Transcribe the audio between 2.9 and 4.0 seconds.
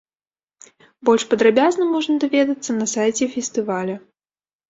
сайце фестываля.